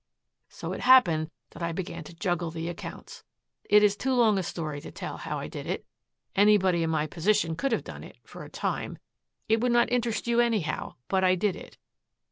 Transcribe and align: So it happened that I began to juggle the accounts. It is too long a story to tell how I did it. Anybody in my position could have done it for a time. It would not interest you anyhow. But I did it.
So 0.49 0.73
it 0.73 0.79
happened 0.79 1.29
that 1.51 1.61
I 1.61 1.71
began 1.73 2.03
to 2.05 2.15
juggle 2.15 2.49
the 2.49 2.69
accounts. 2.69 3.23
It 3.65 3.83
is 3.83 3.95
too 3.95 4.15
long 4.15 4.39
a 4.39 4.41
story 4.41 4.81
to 4.81 4.89
tell 4.89 5.17
how 5.17 5.37
I 5.37 5.47
did 5.47 5.67
it. 5.67 5.85
Anybody 6.35 6.81
in 6.81 6.89
my 6.89 7.05
position 7.05 7.55
could 7.55 7.71
have 7.71 7.83
done 7.83 8.03
it 8.03 8.17
for 8.23 8.43
a 8.43 8.49
time. 8.49 8.97
It 9.47 9.61
would 9.61 9.71
not 9.71 9.91
interest 9.91 10.25
you 10.25 10.39
anyhow. 10.39 10.95
But 11.07 11.23
I 11.23 11.35
did 11.35 11.55
it. 11.55 11.77